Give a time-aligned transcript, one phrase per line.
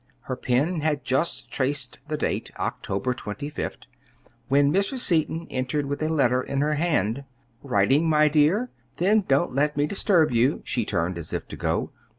[0.21, 3.85] Her pen had just traced the date, "October twenty fifth,"
[4.47, 4.97] when Mrs.
[4.97, 7.23] Stetson entered with a letter in her hand.
[7.61, 8.71] "Writing, my dear?
[8.95, 11.91] Then don't let me disturb you." She turned as if to go.